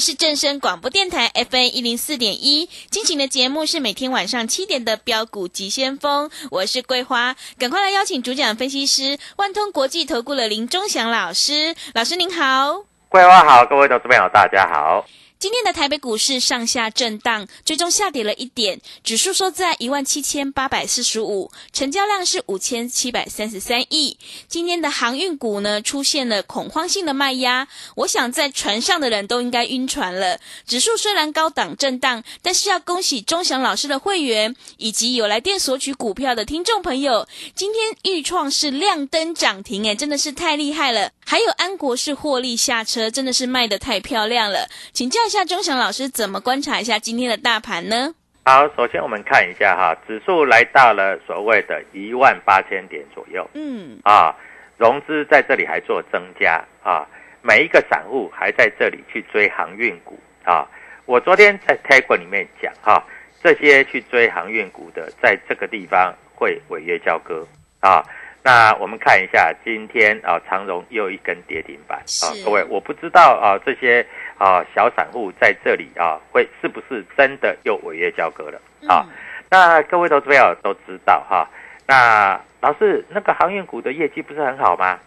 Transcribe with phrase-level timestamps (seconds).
[0.00, 15.04] 是正声广播电台 FN 一零四点一，进行的节目是每天晚上七点的标股急先锋，我是桂花，赶快来邀请主讲分析师万通国际投顾的林忠祥老师，老师您好，桂花好，各位投资朋友大家好。
[15.44, 24.16] 今天的台北股市上下震荡，最终下跌了一点，指数收在一万七千八百四十五，成交量是五千七百三十三亿。
[24.48, 30.40] 今天的航运股呢出现了恐慌性的卖压，我想在船上的人都应该晕船了。
[30.66, 41.10] 指数虽然高档震荡，但是要恭喜钟祥老师的会员以及有来电索取股票的听众朋友，今天豫创是亮灯涨停，诶，真的是太厉害了。
[41.26, 44.68] 还有安国是获利下车，真的是卖得太漂亮了。
[44.92, 48.14] 请教钟祥老师，怎么观察一下今天的大盘呢？
[48.44, 54.36] 好，首先我们看一下哈，指数来到了所谓的一万八千点左右，嗯，啊，
[54.76, 57.06] 融资在这里还做增加啊，
[57.40, 60.68] 每一个散户还在这里去追航运股啊。
[61.06, 63.02] 我昨天在 t a g 里面讲哈，
[63.42, 67.46] 这些去追航运股的，在这个地方会违约交割
[67.80, 68.04] 啊。
[68.44, 74.06] 那我们看一下今天啊，长荣又一根跌停板啊，各位，我不知道啊，这些
[74.36, 79.08] 啊小散户在这里啊，会是不是真的又违约交割了啊？
[79.48, 81.48] 那各位投资友都知道哈，
[81.86, 85.00] 那老师那个航运股的业绩不是很好吗？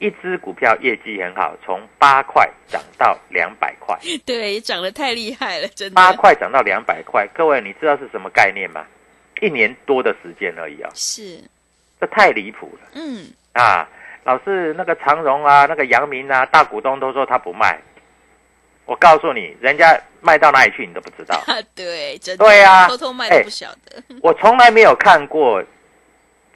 [0.00, 3.96] 一只股票业绩很好，从八块涨到两百块，
[4.26, 5.94] 对，涨得太厉害了，真的。
[5.94, 8.84] 八块涨到两百块，各位你知道是什么概念吗？
[9.40, 11.38] 一年多的时间而已啊，是，
[12.00, 12.88] 这太离谱了。
[12.94, 13.86] 嗯，啊，
[14.24, 17.78] 老是那个长荣啊，那个阳明啊，大股东都说他不卖。
[18.86, 21.36] 我告诉你，人家卖到哪里去你都不知道。
[21.46, 24.02] 啊，对，真的，对啊偷偷卖都不晓得。
[24.20, 25.62] 我从来没有看过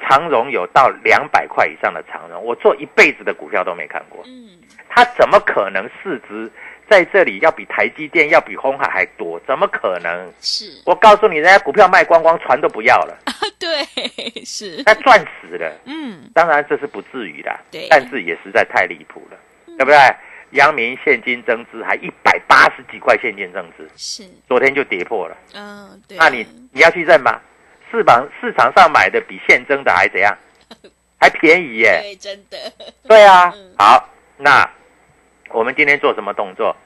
[0.01, 4.25] 长荣有到两百块以上的长荣，我做一辈子的股票都没看过。
[4.27, 6.51] 嗯，他怎么可能市值
[6.91, 9.41] 在这里要比台积电、要比红海还多？
[9.47, 10.33] 怎么可能？
[10.41, 13.24] 是，我告诉你，人家股票卖光光，船都不要了，啊，
[13.65, 15.73] 对， 是，那赚死了。
[15.87, 19.97] 嗯，当然这是不至于的，对但是也实在太离谱了，对不对？
[20.51, 25.37] 阳明现金增资还一百八十几块现金增资，是，昨天就跌破了。
[25.55, 26.17] 嗯，对。
[26.19, 27.41] 那你你要去认吗？
[27.91, 30.37] 市场市场上买的比现增的还怎样？
[31.19, 32.01] 还便宜耶！
[32.03, 32.59] 对，真的，
[33.09, 34.69] 对啊嗯，好，那
[35.51, 36.77] 我们今天做什么动作？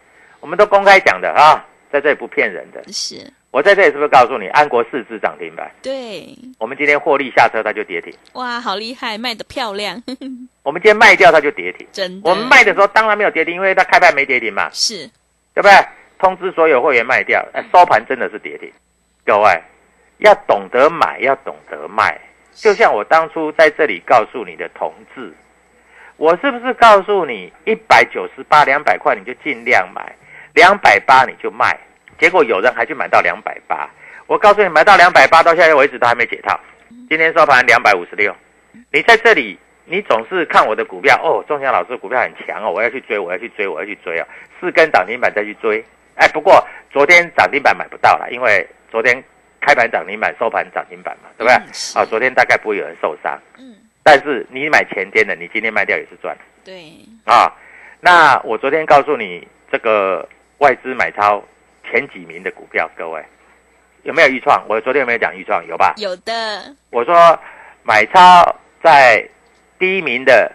[0.40, 2.80] 我们都公开讲的啊，在这里不骗人的。
[2.92, 5.70] 是，我在这里是不是告诉你，安国四只涨停板？
[5.82, 10.02] 对，我们今天获利下车，它就跌停；哇，好厉害，卖得漂亮，
[10.62, 11.86] 我们今天卖掉，它就跌停。
[11.90, 12.30] 真的。
[12.30, 15.06] 我们卖的时候当然没有跌停，因为它开盘没跌停嘛，是，
[15.54, 15.72] 对不对？
[16.18, 18.70] 通知所有会员卖掉，哎，收盘真的是跌停。
[19.24, 19.62] 各位
[20.18, 22.20] 要懂得买，要懂得卖。
[22.52, 25.32] 就像我当初在这里告诉你的同志，
[26.16, 30.14] 我是不是告诉你一百九十八、两百块你就尽量买，
[30.54, 31.78] 两百八你就卖？
[32.18, 33.88] 结果有人还去买到两百八。
[34.26, 36.58] 我告诉你，买到两百八到现在为止都还没解套。
[37.08, 38.34] 今天收盘两百五十六，
[38.92, 44.26] 你在这里，你总是看我的股票哦，钟祥老师的股票很强哦，我要去追，我要去追，我要去追哦，
[44.60, 45.82] 四根涨停板再去追。
[46.16, 49.22] 哎，不过昨天涨停板买不到了，因为昨天
[49.60, 51.54] 开盘涨停板，收盘涨停板嘛，对不对？
[51.54, 53.40] 嗯啊，昨天大概不会有人受伤。
[53.56, 56.92] 嗯，但是你买前天的，你今天卖掉也是赚对，
[57.24, 57.50] 啊。
[58.00, 60.28] 那我昨天告诉你这个
[60.58, 61.42] 外资买超
[61.90, 63.24] 前几名的股票，各位
[64.02, 64.64] 有没有预创？
[64.68, 65.64] 我昨天有没有讲预创？
[65.66, 65.94] 有吧？
[65.96, 67.38] 有的，我说
[67.82, 69.26] 买超在
[69.78, 70.50] 第一名的，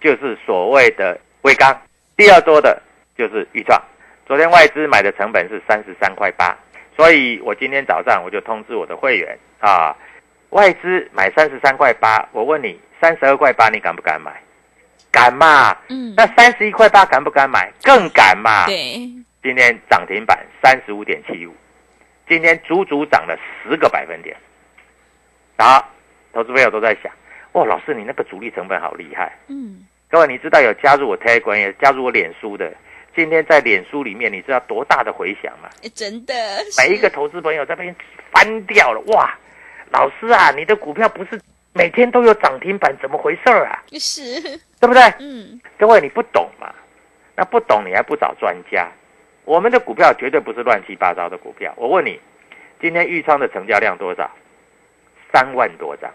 [0.00, 1.78] 就是所谓的威刚，
[2.16, 2.80] 第二多的
[3.16, 3.80] 就是豫创。
[4.26, 6.56] 昨天外资买的成本是三十三块八，
[6.96, 9.96] 所以我今天早上我就通知我的会员啊，
[10.50, 14.32] 外资买三十三块八，我问你三十二块八你敢不敢买？
[15.12, 15.74] 敢嘛？
[15.88, 17.72] 嗯，那三十一块八敢不敢买？
[17.82, 18.66] 更敢嘛？
[18.66, 19.08] 对，
[19.46, 21.54] 今天涨停板三十五点七五，
[22.28, 24.36] 今天足足涨了十个百分点。
[25.56, 25.88] 好，
[26.32, 27.12] 投资朋友都在想，
[27.52, 29.32] 哇，老师你那个主力成本好厉害。
[29.46, 32.74] 嗯，各位，你知道有加入我 Telegram 也加入我脸书的，
[33.14, 35.70] 今天在脸书里面，你知道多大的回响吗？
[35.82, 36.34] 诶真的，
[36.76, 37.94] 每一个投资朋友在那边
[38.32, 39.32] 翻掉了，哇，
[39.92, 41.40] 老师啊，你的股票不是
[41.72, 43.80] 每天都有涨停板，怎么回事啊？
[43.92, 44.40] 是，
[44.80, 45.00] 对不对？
[45.20, 46.74] 嗯，各位你不懂嘛？
[47.36, 48.90] 那不懂你还不找专家？
[49.46, 51.72] 我们的股票绝对不是乱七八糟的股票。
[51.76, 52.20] 我问你，
[52.80, 54.30] 今天豫昌的成交量多少？
[55.32, 56.10] 三万多张。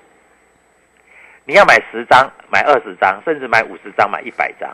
[1.45, 4.69] 你要买十张、买二十张，甚至买五十张、买一百张，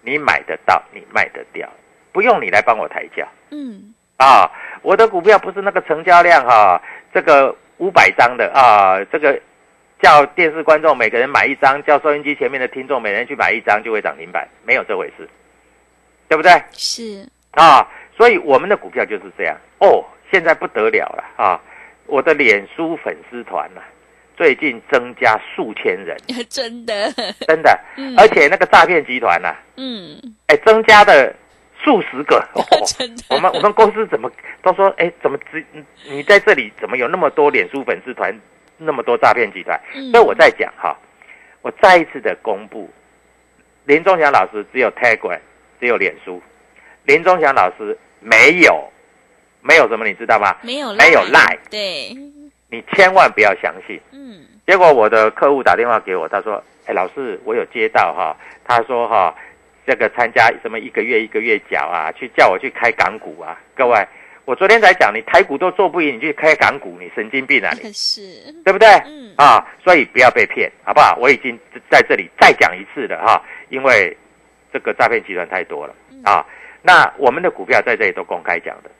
[0.00, 1.70] 你买得到，你卖得掉，
[2.10, 4.50] 不用你来帮我抬价嗯，啊！
[4.82, 6.82] 我的股票不是那个成交量哈、
[7.12, 9.40] 这个五百张的啊，这个
[10.00, 15.28] 叫电视观众每个人买一张，叫收音机前面的听众每人去买一张就会涨停板，没有这回事，
[16.28, 16.50] 对不对？
[16.72, 17.86] 是，啊，
[18.16, 20.04] 所以我们的股票就是这样哦。
[20.32, 21.60] 现在不得了了啊！
[22.06, 23.80] 我的脸书粉丝团呐、
[24.36, 26.16] 最近增加数千人，
[26.48, 27.12] 真的，
[27.48, 30.16] 真的，嗯而且那个诈骗集团呐、嗯，
[30.46, 31.34] 哎，增加的
[31.82, 32.36] 数十个。
[32.54, 32.62] 哦
[32.96, 34.30] 真的，我们我们公司怎么
[34.62, 35.64] 都说，哎，怎么只
[36.08, 38.32] 你在这里怎么有那么多脸书粉丝团，
[38.76, 39.80] 那么多诈骗集团？
[39.96, 40.96] 嗯所以我在讲哈，
[41.62, 42.88] 我再一次的公布，
[43.84, 45.40] 林仲祥老师只有 Telegram，
[45.80, 46.40] 只有脸书，
[47.04, 48.90] 林忠祥老师没有
[49.62, 50.56] 没有什么，你知道吗？
[50.62, 52.16] 没有没有 Line 对，
[52.68, 54.00] 你千万不要相信。
[54.12, 59.34] 嗯，结果我的客户打电话给我，他说：“哎，老师，我有接到哈，他说哈，
[59.86, 63.58] 这个参加什么一个月一个月缴啊，去叫我去开港股啊。
[63.74, 64.06] 各位，
[64.44, 68.88] 我昨天才讲，你台股都做不赢，你去开港股，你神经病啊你，是，对不对？
[69.06, 71.16] 嗯，啊，所以不要被骗，好不好？
[71.20, 71.58] 我已经
[71.90, 74.16] 在这里再讲一次了哈，因为
[74.72, 75.94] 这个诈骗集团太多了
[76.24, 76.46] 啊。
[76.82, 78.90] 那我们的股票在这里都公开讲的，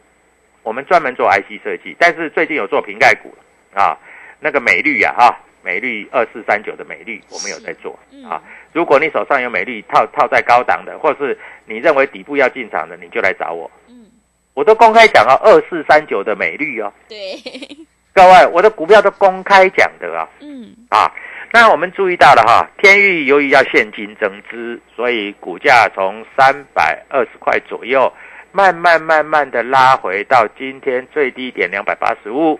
[0.62, 3.34] 我们专门做 IC 设计，但是最近有做瓶盖股
[3.74, 3.96] 啊，
[4.38, 8.24] 那个美绿啊哈，美绿二四三九的美绿我们有在做嗯。
[8.24, 8.42] 啊。
[8.72, 11.36] 如果你手上有美绿套套在高档的，或是
[11.66, 14.06] 你认为底部要进场的，你就来找我，嗯，
[14.54, 17.34] 我都公开讲啊，二四三九的美绿哦，对，
[18.14, 20.28] 各位，我的股票都公开讲的啊。
[20.40, 21.10] 嗯，啊，
[21.52, 28.12] 那我们注意到了哈，天域由于要现金增资，所以股价从三百二十块左右，
[28.52, 32.58] 慢慢慢慢的拉回到今天最低点两百八十五，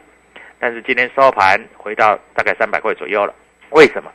[0.58, 3.32] 但是今天收盘回到大概三百块左右了。
[3.70, 4.10] 为什么？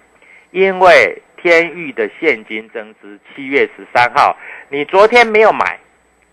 [0.52, 4.36] 因为天域的现金增资，七月十三号，
[4.68, 5.80] 你昨天没有买，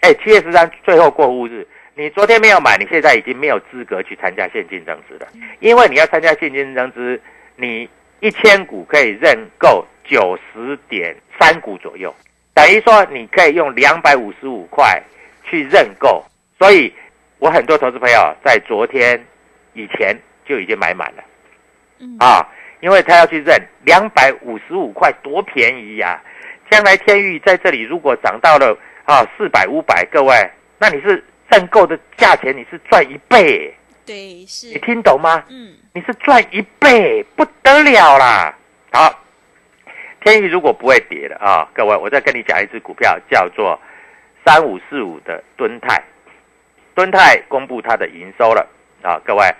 [0.00, 1.64] 哎，七月十三最后过户日，
[1.94, 5.28] 你昨天没有买，你现在已经没有资格去参加现金增资了，
[5.60, 7.20] 因为你要参加现金增资，
[7.54, 7.88] 你
[8.22, 12.14] 一千股可以认购九十点三股左右，
[12.54, 15.02] 等于说你可以用两百五十五块
[15.44, 16.24] 去认购，
[16.56, 16.94] 所以
[17.40, 19.20] 我很多投资朋友在昨天
[19.72, 21.24] 以前就已经买满了。
[21.98, 22.48] 嗯，啊，
[22.80, 26.22] 因为他要去认两百五十五块，多便宜呀、
[26.70, 30.32] 将来天域在这里如果涨到了啊四百五百，各位，
[30.78, 35.44] 那你是认购的价钱，你是赚一倍，对，是你，听懂吗？
[35.48, 38.54] 嗯，你是赚一倍，不得了啦！
[38.92, 39.22] 好，
[40.24, 43.78] 天宇如果不会跌的啊，各位，我再跟你讲一只股票，叫做
[44.44, 46.02] 三五四五的敦泰。
[46.94, 48.68] 敦泰公布它的营收了
[49.02, 49.54] 啊，各位，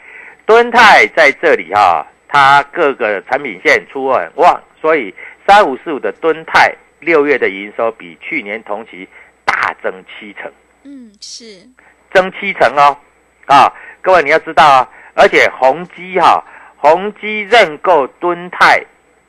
[0.44, 5.14] 敦泰在这里哈、它各个产品线出货很旺，所以
[5.46, 9.08] 三五四五的敦泰六月的营收比去年同期
[9.44, 10.52] 大增七成。
[10.82, 11.66] 嗯，是，
[12.12, 12.98] 增七成哦，
[13.46, 13.72] 啊，
[14.02, 16.44] 各位你要知道啊，而且宏基哈、
[16.76, 18.84] 宏基认购敦泰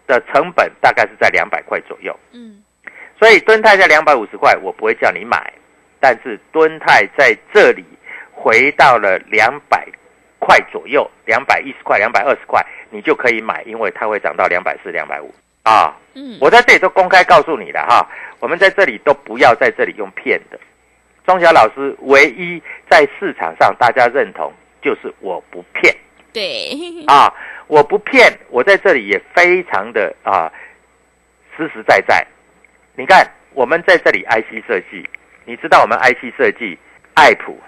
[0.08, 2.62] 的成本大概是在两百块左右，嗯，
[3.20, 5.54] 所以敦泰在两百五十块，我不会叫你买，
[6.00, 7.86] 但是敦泰在这里
[8.32, 9.88] 回到了两百
[10.40, 15.96] 块左右，两百一十块、两百二十块，你就可以买，因为它会涨到两百四、两百五啊。
[16.16, 20.60] 嗯，我在这里都公开告诉你了哈，我们在这里都不要在这里用骗的。
[21.26, 24.52] 钟晓老师唯一在市场上大家认同
[24.84, 25.96] 就是我不骗
[26.34, 26.70] 对，
[27.08, 27.34] 啊，
[27.68, 30.52] 我不骗，我在这里也非常的啊
[31.56, 32.26] 实实在在。
[32.96, 35.08] 你看，我们在这里 IC 设计，
[35.46, 36.78] 你知道我们 IC 设计
[37.14, 37.60] 爱普，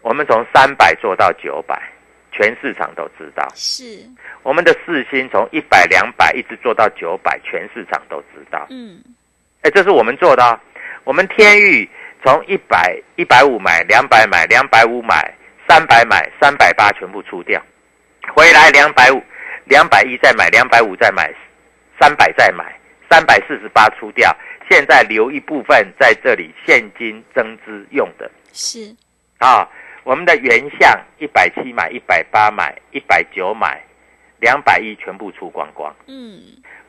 [0.00, 1.80] 我们从三百做到九百，
[2.32, 3.48] 全市场都知道。
[3.54, 3.84] 是，
[4.42, 8.66] 我们的四星从一百、两百一直做到九百，全市场都知道。
[8.70, 9.02] 嗯，
[9.62, 10.58] 哎，这是我们做的、哦。
[11.04, 11.88] 我们天域
[12.24, 15.34] 从一百、一百五买，两百买，两百五买，
[15.72, 17.58] 三百买，三百八全部出掉，
[18.34, 19.22] 回来两百五、
[19.64, 21.32] 两百一再买，两百五再买，
[21.98, 22.78] 三百再买，
[23.10, 24.36] 三百四十八出掉，
[24.70, 28.94] 现在留一部分在这里现金增资用的是，
[29.38, 29.66] 啊。
[30.04, 33.80] 我们的原相一百七买，一百八买，一百九买，
[34.40, 35.94] 两百一全部出光光。
[36.06, 36.38] 嗯，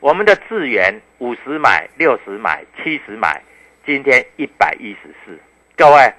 [0.00, 3.40] 我们的智源五十买、六十买、七十买，
[3.86, 5.40] 今天一百一十四。
[5.74, 6.12] 各位，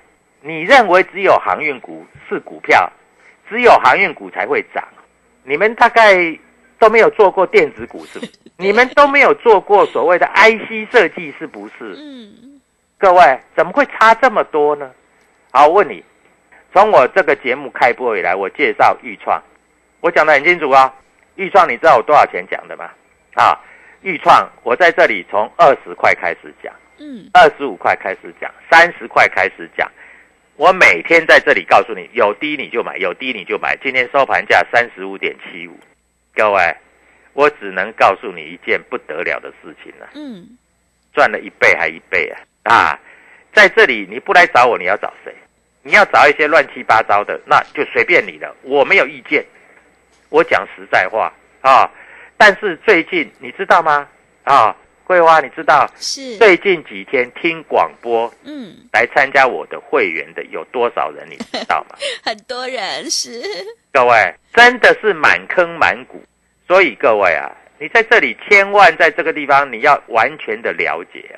[0.48, 2.88] 你认为只有航运股是股票，
[3.50, 4.88] 只有航运股才会涨？
[5.44, 6.16] 你们大概
[6.78, 8.32] 都没有做过电子股，是不是？
[8.56, 11.96] 你们都没有做过所谓的 IC 设计，是不是？
[11.98, 12.62] 嗯，
[13.00, 14.92] 各位，怎么会差这么多呢？
[15.52, 16.04] 好，我问你，
[16.72, 19.42] 从我这个节目开播以来，我介绍豫创，
[20.00, 20.94] 我讲的很清楚啊。
[21.38, 22.92] 豫创，你知道我多少钱讲的吗？
[23.34, 23.58] 啊，
[24.04, 29.90] 豫创，我在这里从二十块开始讲，嗯，二十五块开始讲，三十块开始讲。
[30.58, 33.76] 我每天在这里告诉你，有低你就买，有低你就买。
[33.84, 35.78] 今天收盘价三十五点七五，
[36.34, 36.76] 各位，
[37.34, 40.48] 我只能告诉你一件不得了的事情了、嗯，
[41.14, 42.34] 赚了一倍还一倍
[42.64, 42.74] 啊！
[42.74, 43.00] 啊，
[43.54, 45.36] 在这里你不来找我，你要找谁？
[45.84, 49.46] 你要找一些乱七八糟的，那就随便你了，我没有意见。
[50.30, 51.32] 我讲实在话
[51.62, 51.90] 啊，
[52.38, 54.08] 但是最近你知道吗？
[54.46, 54.74] 啊，
[55.06, 61.28] 桂花，你知道是，最近几天听广播嗯，来参加我的会员的有多少人？
[61.30, 61.96] 你知道吗？
[62.26, 63.44] 很多人是，
[63.94, 66.20] 各位真的是满坑满谷，
[66.68, 71.38] 所以各位啊，你在这里千万在这个地方你要完全的了解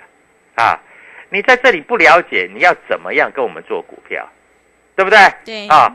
[0.56, 0.80] 啊，啊，
[1.30, 4.26] 你在这里不了解，你要怎么样跟我们做股票，
[4.96, 5.20] 对不对？
[5.44, 5.92] 对，啊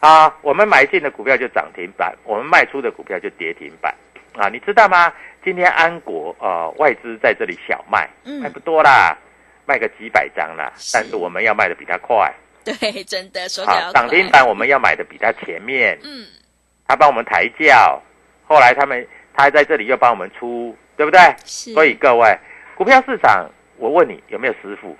[0.00, 3.94] 啊，我们买进的股票就涨停板，我们卖出的股票就跌停板
[4.34, 5.12] 啊，你知道吗？
[5.44, 9.16] 今天安国呃外资在这里小卖，嗯卖不多啦，
[9.66, 12.32] 卖个几百张啦，是但是我们要卖的比他快
[12.64, 16.26] 对，真的说起来啊，涨停板我们要买的比他前面，嗯，
[16.88, 18.02] 他帮我们抬轿，
[18.46, 21.20] 后来他们他在这里又帮我们出，对不对？
[21.44, 22.38] 是，所以各位，
[22.74, 24.96] 股票市场，我问你有没有师傅？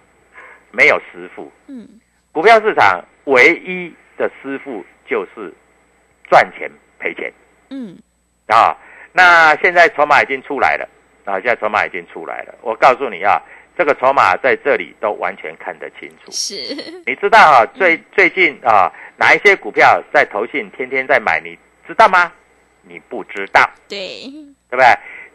[0.71, 1.51] 没有师傅。
[1.69, 1.89] 嗯，
[2.33, 5.51] 股票市场唯一的师傅就是
[6.29, 7.33] 赚钱赔钱
[7.71, 7.97] 嗯，
[8.49, 8.77] 啊。
[9.17, 10.89] 那现在筹码已经出来了
[11.25, 12.55] 啊，现在筹码已经出来了。
[12.63, 13.41] 我告诉你啊，
[13.79, 16.33] 这个筹码在这里都完全看得清楚。
[16.33, 16.57] 是，
[17.07, 21.57] 你知道啊，最最近啊，哪一些股票在投信天天在买，你
[21.87, 22.33] 知道吗？
[22.83, 23.71] 你不知道。
[23.89, 23.99] 对，
[24.69, 24.85] 对不对？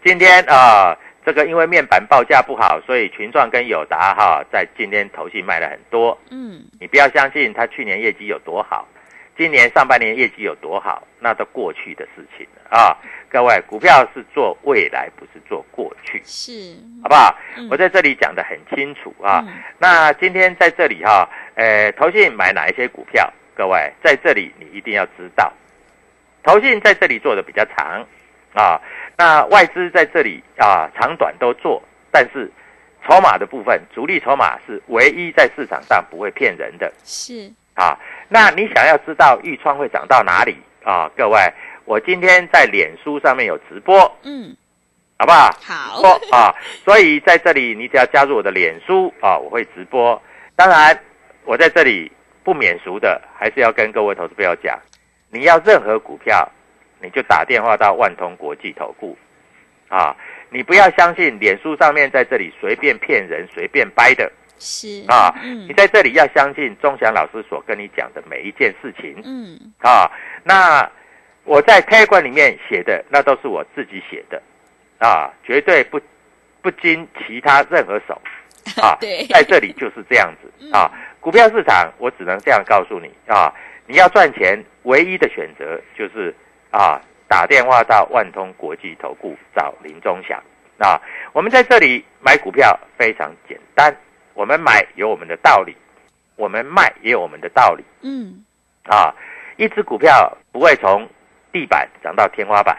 [0.04, 6.18] 今天啊、呃这个因为面板报价不好，所以群创跟友达哈在今天投信卖了很多。
[6.32, 8.88] 嗯，你不要相信它去年业绩有多好，
[9.40, 12.98] 今年上半年业绩有多好，那都过去的事情了啊！
[13.30, 17.34] 各位，股票是做未来，不是做过去，是，好不好？
[17.56, 19.42] 嗯我在这里讲的很清楚啊。
[19.48, 23.32] 嗯那今天在这里哈、呃，投信买哪一些股票？
[23.56, 25.54] 各位在这里你一定要知道，
[26.44, 28.06] 投信在这里做的比较长
[28.54, 28.82] 啊，
[29.18, 31.82] 那外资在这里啊长短都做，
[32.12, 32.52] 但是
[33.08, 37.98] 筹码的部分，主力筹码是唯一在市场上不会骗人的是，啊。
[38.28, 41.10] 那你想要知道豫创会涨到哪里啊？
[41.18, 41.40] 各位，
[41.86, 44.56] 我今天在脸书上面有直播，嗯，
[45.18, 45.52] 好不好？
[45.62, 46.54] 好，播啊，
[46.86, 50.22] 所以在这里你只要加入我的脸书啊，我会直播。
[50.56, 50.98] 当然，
[51.44, 52.12] 我在这里
[52.44, 54.78] 不免俗的，还是要跟各位投资朋友讲，
[55.32, 56.48] 你要任何股票，
[57.02, 59.18] 你就打电话到万通国际投顾
[59.88, 60.16] 啊，
[60.52, 65.68] 你不要相信脸书上面在这里随便骗人、随便掰的是，啊，嗯。
[65.68, 69.20] 你，在这里要相信钟祥老师所跟你讲的每一件事情。
[69.26, 70.12] 嗯，啊，
[70.44, 70.88] 那
[71.46, 74.42] 我在 Telegram 里面写的那都是我自己写的，
[75.00, 76.00] 啊，绝对不
[76.62, 78.22] 不经其他任何手，
[78.82, 80.70] 啊 对，在这里就是这样子。
[80.76, 80.92] 啊。
[81.22, 83.12] 股票市场我只能这样告诉你。
[83.28, 83.54] 啊，
[83.88, 86.34] 你要赚钱，唯一的选择就是
[86.72, 86.98] 啊，
[87.28, 90.42] 打电话到万通国际投顾找林忠祥。
[90.78, 90.98] 啊。
[91.34, 93.94] 我们在这里买股票非常简单，
[94.40, 95.76] 我们买有我们的道理，
[96.38, 97.84] 我们卖也有我们的道理。
[98.04, 98.42] 嗯，
[98.86, 99.14] 啊，
[99.58, 101.06] 一只股票不会从
[101.52, 102.78] 地板涨到天花板，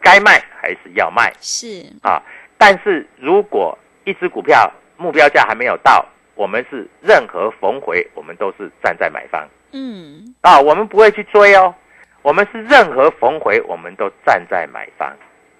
[0.00, 2.22] 该卖还是要卖是，啊。
[2.56, 6.02] 但是如果一只股票目标价还没有到，
[6.34, 11.74] 我们是任何逢回，我们都是站在买方嗯，啊，我们不会去追哦。
[12.22, 15.08] 我我们是任何逢回我们都站在买方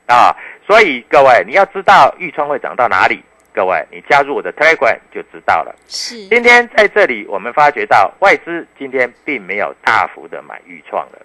[0.06, 3.24] 啊，所以各位你要知道豫创会涨到哪里，
[3.58, 5.74] 各位你加入我的 Telegram 就知道了。
[5.88, 11.18] 是今天在这里我们发觉到外资今天并没有大幅的买预创了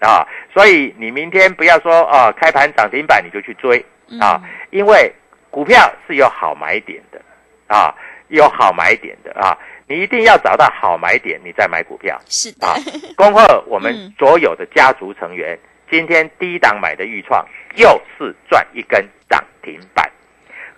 [0.00, 3.84] 啊，所以你明天不要说啊开盘涨停板你就去追
[4.18, 5.12] 啊，因为
[5.50, 7.20] 股票是有好买点的
[7.66, 7.94] 啊，
[8.28, 9.54] 有好买点的啊。
[9.86, 12.74] 你一定要找到好买点，你再买股票是的啊！
[13.14, 15.58] 恭贺我们嗯所有的家族成员，
[15.90, 20.10] 今天低档买的预创又是赚一根涨停板。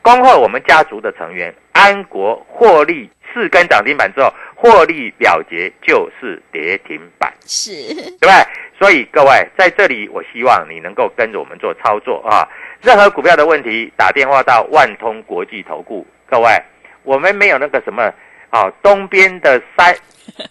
[0.07, 7.73] 恭贺我们家族的成员，安国获利四根涨停板之后，获利了结就是跌停板，是
[8.21, 8.33] 对不对？
[8.79, 12.47] 所以各位在这里，我希望你能够跟着我们做操作啊！
[12.83, 16.07] 任何股票的问题，打电话到万通国际投顾。
[16.25, 16.57] 各位，
[17.03, 18.05] 我们没有那个什么
[18.51, 19.93] 啊，东边的三，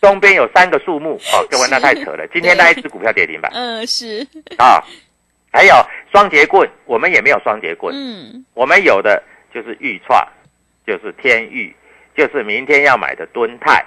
[0.01, 2.27] 东边有三个树木哦，各位那太扯了。
[2.27, 4.83] 今天那一只股票跌停板嗯是啊，
[5.53, 5.75] 还有
[6.11, 9.23] 双节棍，我们也没有双节棍，嗯我们有的
[9.55, 10.21] 就是豫创，
[10.85, 11.73] 就是天域，
[12.13, 13.85] 就是明天要买的敦泰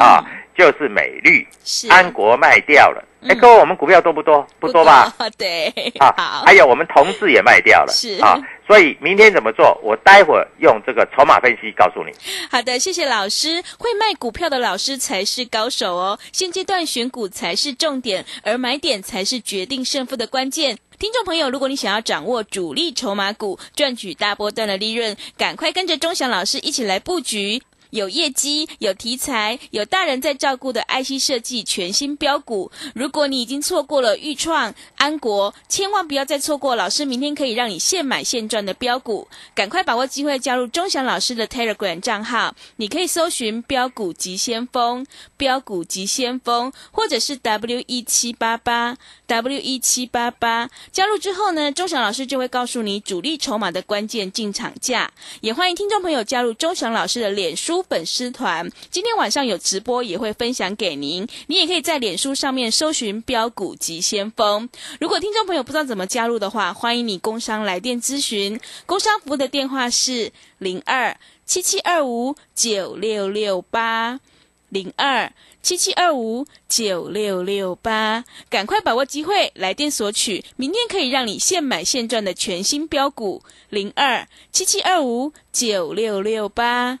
[0.00, 0.24] 啊，
[0.58, 1.46] 就是美绿，
[1.88, 3.04] 安国卖掉了。
[3.22, 4.44] 哎，嗯各位，我们股票多不多？
[4.58, 5.12] 不多吧？？
[5.38, 5.68] 对，
[6.00, 8.36] 啊，还有我们同事也卖掉了，是啊，
[8.66, 9.78] 所以明天怎么做？
[9.80, 12.12] 我待会儿用这个筹码分析告诉你。
[12.50, 13.62] 好的，谢谢老师。
[13.78, 16.18] 会卖股票的老师才是高手哦。
[16.32, 20.76] 现阶段选股才是重点，而买点才是决定胜负的关键。
[20.98, 27.62] 听众朋友，如果你想要掌握主力筹码股，赚取大波段的利润，赶快跟着钟祥老师一起来布局。
[27.90, 32.70] 有业绩、有题材、有大人在照顾的 IC 设计全新标股。
[32.94, 42.54] 如果你已经错过了豫创、安国，千万不要再错过老师明天可以让你现买现赚的标股，赶快把握机会加入钟祥老师的 Telegram 账号。
[42.76, 50.68] 你可以搜寻“标股急先锋”、“标股急先锋”，或者是 W 一七八八 W 一七八八。
[50.92, 55.12] 加入之后呢，钟祥老师就会告诉你主力筹码的关键进场价。
[55.40, 61.26] 也欢迎听众朋友加入钟祥老师的脸书粉丝团，今天晚上有直播，也会分享给您。
[61.46, 64.68] 你也可以在脸书上面搜寻“标股急先锋”。
[65.00, 74.20] 如果听众朋友不知道怎么加入的话，欢迎你工商来电咨询，工商服务的电话是零二七七二五九六六八
[74.68, 75.32] 零二。
[75.62, 87.00] 七七二五九六六八，赶快把握机会，来电索取，明天可以让你现买现赚的全新标股零二七七二五九六六八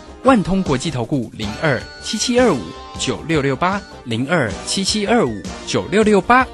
[0.23, 2.59] 万通国际投顾零二七七二五
[2.99, 6.45] 九六六八零二七七二五九六六八，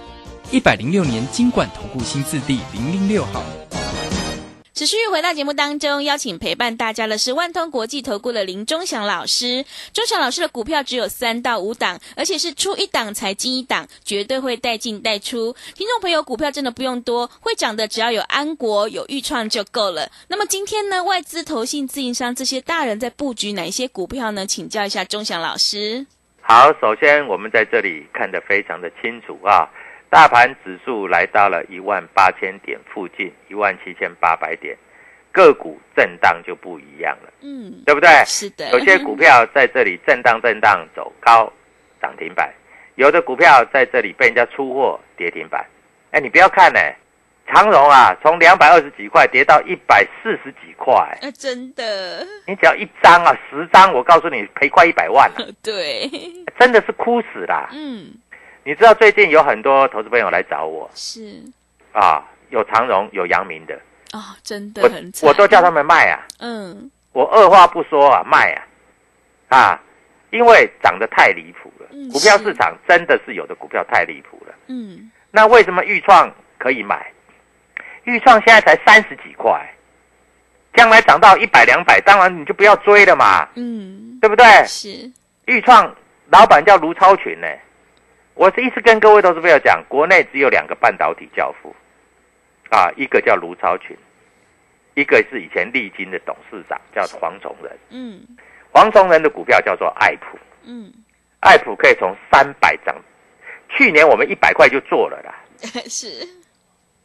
[0.52, 3.44] 一百零六年金管投顾新字第零零六号。
[4.78, 9.66] 持续回到节目当中，邀请陪伴大家的是万通国际投顾的林忠祥老师。
[9.92, 15.56] 忠祥老师的股票只有三到五档，而且是出一档才进一档，绝对会带进带出。
[15.74, 20.12] 听众朋友，股票真的不用多，会涨的只要有安国、有豫创就够了。
[20.28, 24.46] 那么今天呢，外资、投信、自营商这些大人在布局哪一些股票呢？
[24.46, 26.06] 请教一下忠祥老师。
[26.42, 29.68] 好，首先我们在这里看得非常的清楚啊，
[30.10, 34.78] 大盘指数来到了一万八千点附近，一万七千八百点，
[35.32, 38.10] 个股震荡就不一样了，嗯，对不对？
[38.26, 41.52] 是的，有些股票在这里震荡震荡走高，
[42.02, 42.48] 涨停板；
[42.96, 45.66] 有的股票在这里被人家出货跌停板。
[46.12, 46.80] 哎，你不要看呢、
[47.48, 56.10] 长荣啊，从两百二十几块跌到一百四十几块，啊，真的，你只要一张啊，十张，我告诉你赔快一百万了、 对，
[56.58, 57.70] 真的是哭死啦！
[57.74, 58.14] 嗯，
[58.68, 60.92] 你知道最近有很多投资朋友来找我。
[60.94, 61.42] 是。
[61.94, 63.74] 啊，有长荣，有阳明的，
[64.12, 68.52] 哦，真的我很惨，我都叫他们卖啊，嗯，我二话不说啊，卖
[69.48, 69.82] 啊，啊，
[70.32, 71.88] 因为涨得太离谱了。
[71.94, 74.54] 嗯，股票市场真的是有的股票太离谱了。
[74.68, 77.10] 嗯，那为什么豫创可以买？
[78.04, 79.66] 豫创现在才三十几块，
[80.74, 84.46] 将来涨到一百两百，当然你就不要追了嘛，嗯，对不对？
[84.66, 85.10] 是，
[85.46, 85.96] 豫创
[86.32, 87.48] 老板叫卢超群呢，
[88.38, 91.76] 我是一直跟各位投资朋友讲，国内只有两个半导体教父，
[92.70, 93.98] 啊，一个叫卢超群，
[94.94, 98.22] 一个是以前利金的董事长叫黄崇仁，嗯
[98.72, 100.94] 黄崇仁的股票叫做爱普，嗯，
[101.40, 102.96] 爱普可以从三百涨，
[103.70, 105.34] 去年我们一百块就做了啦，
[105.90, 106.08] 是，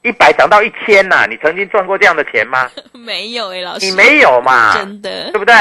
[0.03, 2.71] 一百涨到一千呐，你曾经赚过这样的钱吗？
[2.93, 4.75] 没有哎，老师，你没有嘛？
[4.77, 5.55] 真的对不对？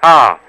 [0.00, 0.40] 啊，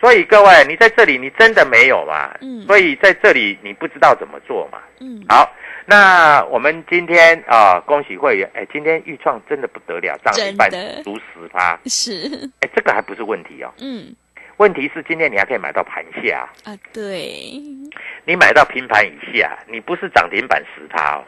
[0.00, 2.34] 所以各位，你在这里你真的没有嘛？
[2.40, 4.78] 嗯所以在这里你不知道怎么做嘛？
[5.00, 10.70] 嗯，好，那我们今天啊，恭喜会员，哎，今天预创真的不得了，涨停板
[11.04, 14.14] 足十趴，是，哎，这个还不是问题哦，嗯
[14.56, 17.60] 问题是今天你还可以买到盘下，啊，对，
[18.24, 21.24] 你买到平盘以下，你不是涨停板十趴哦，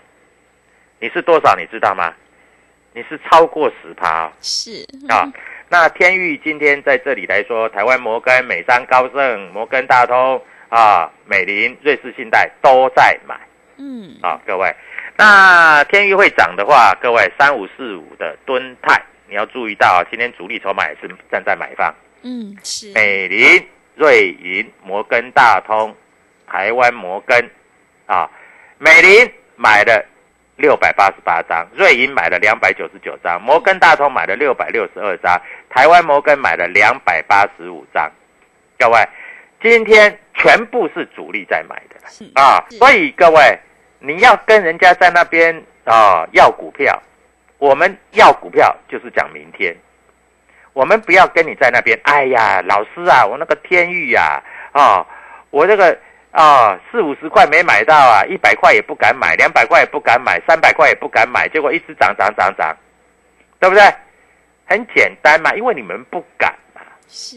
[0.98, 1.54] 你是多少？
[1.56, 2.12] 你知道吗？
[2.94, 4.32] 你是超过十趴哦。
[4.42, 5.24] 是啊，
[5.72, 13.34] 那天域今天在这里来说，台湾摩根、美商高盛、摩根大通啊、美林、瑞士信贷都在买。
[13.78, 14.14] 嗯。
[14.20, 14.70] 啊，各位。
[15.16, 21.90] 那天域会涨的话，各位三五四五的敦泰，你要注意到啊，今天主力筹码也是站在买方，
[22.22, 25.96] 嗯是，美林、瑞银、摩根大通、
[26.46, 27.50] 台湾摩根
[28.04, 28.28] 啊，
[28.76, 30.04] 美林买了
[30.62, 35.36] 六百八十八张，瑞银买了两百九十九张，摩根大通买了六百六十二张，
[35.68, 38.08] 台湾摩根买了两百八十五张。
[38.78, 39.04] 各位，
[39.60, 43.58] 今天全部是主力在买的是啊，所以各位，
[43.98, 45.52] 你要跟人家在那边
[45.84, 46.96] 啊要股票，
[47.58, 49.76] 我们要股票就是讲明天。
[50.74, 55.04] 我们不要跟你在那边，哎呀，老师啊，我那个天域呀、啊，
[55.50, 55.98] 我这个
[56.32, 62.76] 啊四五十块没买到啊，一百块也不敢买，两百块也不敢买，三百块也不敢买，结果一直涨涨涨涨，
[63.60, 63.82] 对不对？
[64.64, 67.36] 很简单嘛，因为你们不敢嘛，是，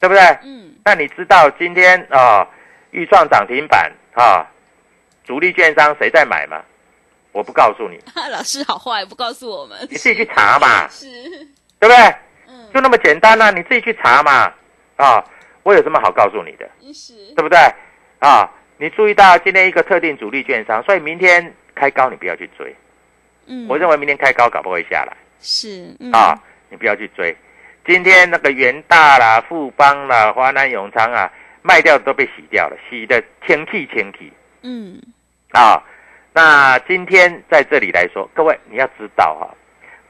[0.00, 0.20] 对不对？
[0.42, 2.46] 嗯那你知道今天啊，
[2.90, 4.44] 预创涨停板啊，
[5.24, 6.60] 主力券商谁在买吗？
[7.32, 8.00] 我不告诉你，
[8.32, 11.06] 老师好坏不告诉我们，你自己去查嘛， 是，
[11.78, 11.96] 对不对？
[12.48, 14.52] 嗯就那么简单呐、你自己去查嘛。
[14.96, 15.22] 啊，
[15.62, 16.68] 我有什么好告诉你的？
[16.94, 17.58] 是，对不对？
[18.18, 22.74] 啊，你注意到今天一个特定主力券商，所以明天开高你不要去追。
[23.46, 26.34] 嗯我认为明天开高搞不好会下来是，嗯啊，
[26.68, 27.36] 你不要去追。
[27.86, 31.30] 今天那个元大啦、富邦啦、华南永昌啊，
[31.62, 35.00] 卖掉的都被洗掉了，洗的清气清气嗯
[35.52, 35.82] 啊。
[36.32, 39.54] 那今天在这里来说，各位你要知道哈、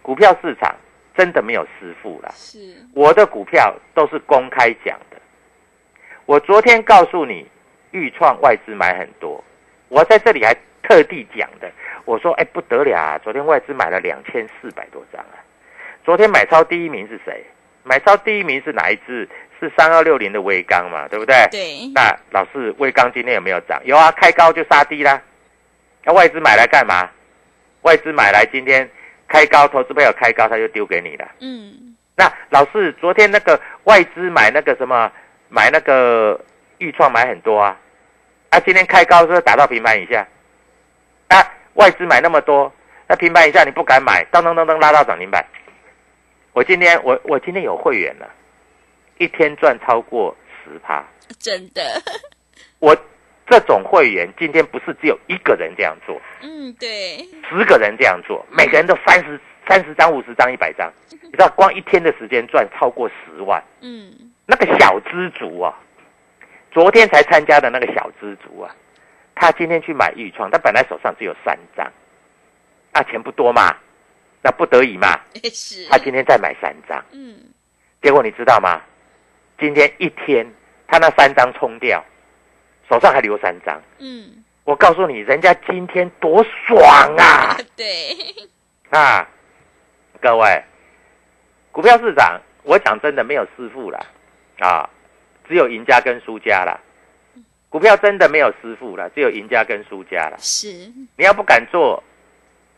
[0.01, 0.75] 股票市场
[1.15, 2.31] 真的没有师傅啦。
[2.35, 2.59] 是，
[2.95, 5.17] 我的股票都是公开讲的。
[6.25, 7.47] 我昨天告诉你，
[7.97, 9.43] 豫创外资买很多，
[9.89, 11.71] 我在这里还特地讲的。
[12.05, 13.19] 我说，哎，不得了啊！
[13.25, 15.41] 昨天外资买了两千四百多张啊。
[16.05, 17.43] 昨天买超第一名是谁？
[17.83, 19.29] 买超第一名是哪一只？
[19.59, 21.35] 是三二六零的微钢嘛，对不对？
[21.51, 23.81] 对，那老师，微钢今天有没有涨？
[23.87, 25.21] 有啊，开高就杀低啦。
[26.05, 27.09] 那外资买来干嘛？
[27.81, 28.89] 外资买来今天
[29.27, 31.27] 开高，投资朋友开高，他就丢给你了。
[31.41, 35.11] 嗯那老师，昨天那个外资买那个什么，
[35.49, 36.39] 买那个
[36.79, 37.77] 豫创买很多啊，
[38.57, 40.27] 啊，今天开高是打到平盘以下，
[41.29, 41.37] 啊，
[41.75, 42.73] 外资买那么多，
[43.07, 45.45] 那平盘以下你不敢买，当当当当拉到涨停板。
[46.55, 48.27] 我今天我我今天有会员了，
[49.19, 51.05] 一天赚超过十趴。
[51.39, 51.83] 真的，
[52.79, 52.97] 我
[53.47, 57.19] 这种会员今天不是只有一个人这样做，嗯对，
[57.51, 59.39] 十个人这样做，每个人都三十
[59.69, 63.63] 三十张、五十张、一百张，你知道光一天的时间赚超过十万。
[63.83, 65.77] 嗯那个小知足啊，
[66.77, 68.69] 昨天才参加的那个小知足啊，
[69.35, 71.91] 他今天去买豫创，他本来手上只有三张，
[72.93, 73.75] 啊，钱不多嘛，
[74.43, 75.19] 那不得已嘛，
[75.55, 77.35] 是，他今天再买三张，嗯
[78.03, 78.83] 结果你知道吗？
[79.59, 80.47] 今天一天
[80.87, 82.05] 他那三张冲掉，
[82.91, 83.81] 手上还留三张。
[83.97, 87.57] 嗯，我告诉你，人家今天多爽啊！
[87.75, 88.15] 对，
[88.91, 89.27] 啊，
[90.21, 90.63] 各位，
[91.73, 93.99] 股票市场，我讲真的没有师傅了，
[94.59, 94.91] 啊，
[95.49, 96.79] 只有赢家跟输家啦。
[97.69, 100.37] 股票真的没有师傅了，只有赢家跟输家了。
[100.39, 100.69] 是，
[101.17, 102.03] 你要不敢做，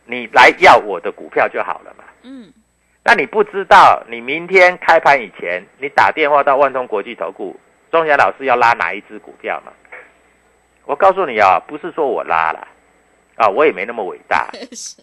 [0.05, 2.03] 你来要我的股票就好了嘛。
[2.23, 2.51] 嗯
[3.01, 7.57] 那你不知道，你明天开盘以前，你打电话到万通国际投顾，
[7.89, 9.71] 钟祥老师要拉哪一只股票嘛？
[10.85, 12.67] 我告诉你啊，不是说我拉了，
[13.39, 14.97] 啊，我也没那么伟大， 是，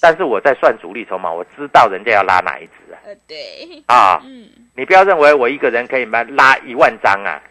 [0.00, 2.96] 但是我在算主力筹码，我知道人家要拉哪一只啊。
[3.04, 7.42] 呃对，啊，嗯你不要认为我一个人可以拉拉一万张啊，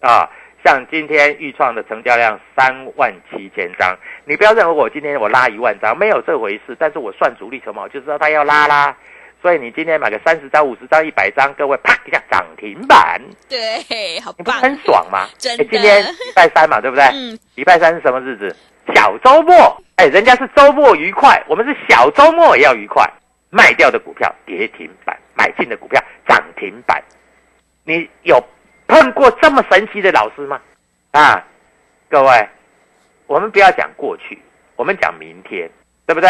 [0.00, 0.30] 啊，
[0.64, 6.74] 像今天预创的成交量三万七千张，你不要认为我今天我拉一万张，没有这回事。
[6.78, 8.96] 但是我算主力筹码，我就知道他要拉啦。
[9.42, 15.26] 所以你今天买个三十张、五十张、一百张，各位啪一下涨停板，对，好棒，你不是很爽吗？
[15.36, 17.04] 真的哎今天礼拜三嘛，对不对？
[17.12, 18.56] 嗯礼拜三是什么日子？
[18.94, 19.82] 小周末。
[19.96, 23.08] 哎，人家是周末愉快，我们是小周末也要愉快。
[23.50, 27.02] 卖掉的股票跌停板，买进的股票涨停板。
[27.84, 28.42] 你有
[28.86, 30.58] 碰过这么神奇的老师吗？
[31.10, 31.44] 啊，
[32.08, 32.48] 各位，
[33.26, 34.40] 我们不要讲过去，
[34.76, 35.70] 我们讲明天，
[36.06, 36.28] 对不对？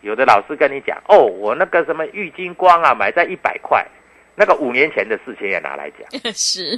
[0.00, 3.86] 有的老师跟你讲，哦，我那个什么玉金光啊，买在一百块，
[4.34, 6.76] 那个五年前的事情也拿来讲， 是，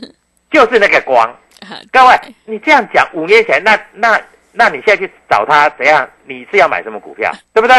[0.51, 1.25] 就是那个光。
[1.61, 4.21] 啊各位，你这样讲，五年前那那
[4.55, 6.09] 那你现在去找他怎样？
[6.25, 7.75] 你是要买什么股票，对不对？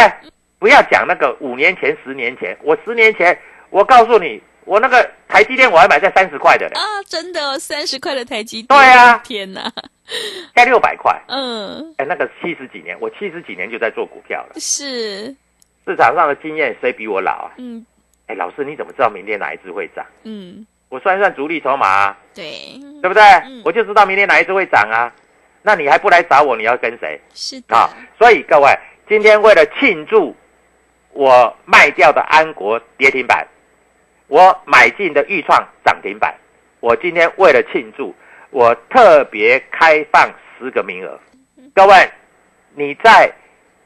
[0.60, 3.38] 不要讲那个五年前、十年前，我十年前，
[3.70, 9.18] 我告诉你，我那个台积电我还买在三十块的嘞，啊，真的哦，三十块的台积电，对啊。
[9.20, 9.62] 天哪，
[10.08, 11.18] 现在六百块。
[11.28, 15.26] 嗯，哎，那个七十几年，我七十几年就在做股票了，是，
[15.86, 17.52] 市场上的经验谁比我老啊？
[17.58, 17.86] 嗯。
[18.28, 20.04] 哎，老师你怎么知道明天哪一只会涨？
[20.24, 23.22] 嗯，我算一算主力筹码、啊，对，对不对？
[23.46, 23.62] 嗯。
[23.64, 25.14] 我就知道明天哪一只会涨啊。
[25.66, 27.90] 那你还不来找我，你要跟谁是的，啊？
[28.20, 28.70] 所以各位，
[29.10, 30.36] 今天为了庆祝
[31.12, 33.48] 我卖掉的安国跌停板，
[34.28, 36.36] 我买进的豫创涨停板，
[36.82, 38.14] 我今天为了庆祝，
[38.52, 41.20] 我特别开放十个名额。
[41.74, 42.12] 各位，
[42.76, 43.34] 你在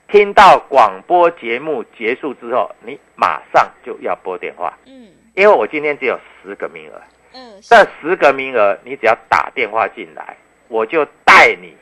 [0.09, 7.01] 听到广播节目结束之后，你马上就要拨电话，嗯因为我今天只有十个名额。
[7.31, 10.35] 嗯，这十个名额，你只要打电话进来，
[10.67, 11.77] 我就带你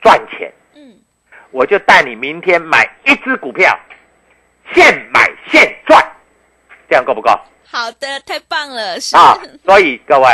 [0.00, 0.96] 赚钱，嗯，
[1.50, 3.78] 我就带你明天买一只股票，
[4.72, 6.02] 现买现赚，
[6.88, 7.30] 这样够不够
[7.66, 9.38] 好的，太棒了，是，啊？
[9.62, 10.26] 所以各位，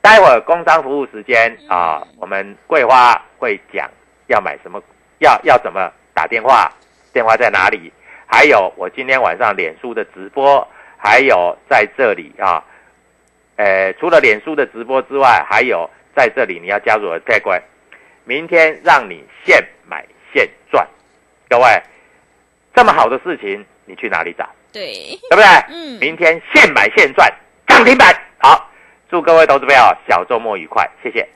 [0.00, 3.86] 待会儿工商服务时间啊，我们桂花会讲
[4.28, 4.82] 要买什么，
[5.18, 6.72] 要要怎么打电话，
[7.12, 7.92] 电话在哪里？
[8.26, 12.64] 还有我今天晚上脸书的直播，还有在这里啊，
[13.56, 17.60] 呃，除了脸书的直播之外，还有在这里你要加入我的 Telegram，
[18.24, 20.86] 明天让你现买现赚，
[21.48, 21.82] 各位，
[22.74, 24.48] 这么好的事情你去哪里找？
[24.72, 25.44] 对，对不对？
[25.70, 27.28] 嗯明天现买现赚，
[27.66, 28.14] 涨停板。
[28.38, 28.70] 好，
[29.10, 31.28] 祝各位投资朋友小周末愉快，谢谢。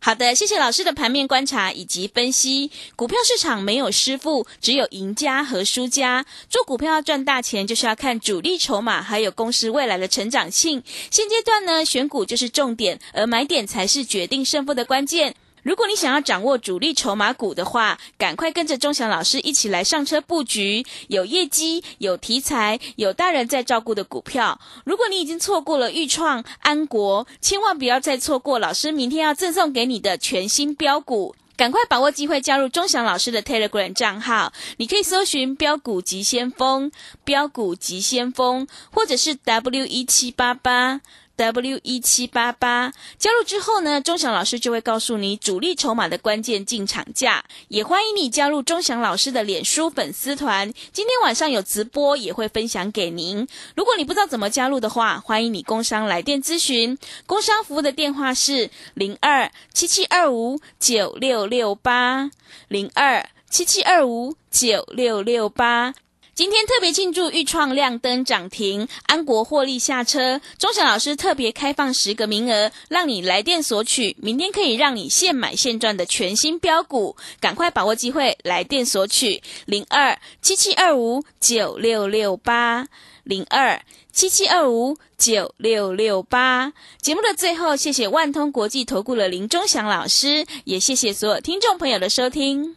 [0.00, 2.70] 好的，谢谢老师的盘面观察以及分析。
[2.94, 6.24] 股票市场没有师傅，只有赢家和输家。
[6.48, 10.80] 做股票要赚大钱，就是要看主力筹码，还有公司未来的成长性。
[11.10, 15.34] 现阶段呢，选股就是重点，而买点才是决定胜负的关键。
[15.62, 24.60] 如果你想要掌握主力筹码股的话，赶快跟着钟祥老师一起来上车布局，有业绩、有题材、有大人在照顾的股票。
[24.84, 31.34] 如果你已经错过了豫创、安国，千万不要再错过老师明天要赠送给你的全新标股。
[31.56, 36.92] 赶快把握机会加入钟祥老师的 Telegram 账号，你可以搜寻“标股急先锋”、
[37.24, 41.00] “标股急先锋”，或者是 W 一七八八。
[41.38, 50.72] W 一七八八加入之后呢，钟祥老师就会告诉你主力筹码的关键进场价，也欢迎你加入钟祥老师的脸书粉丝团。
[50.92, 53.46] 今天晚上有直播，也会分享给您。
[53.76, 56.98] 如果你不知道怎么加入的话，欢迎你工商来电咨询。
[57.24, 62.32] 工商服务的电话是零二七七二五九六六八
[62.66, 65.94] 零二七七二五九六六八。
[66.38, 70.40] 今天特别庆祝豫创亮灯涨停，安国获利下车。
[70.56, 82.86] 钟祥老师特别开放十个名额，让你来电索取，明天可以让你现买现赚的全新标股，赶快把握机会，来电索取零二七七二五九六六八
[83.24, 86.72] 零二七七二五九六六八。
[87.00, 92.76] 节目的最后，谢谢万通国际投顾的林钟祥老师，也谢谢所有听众朋友的收听。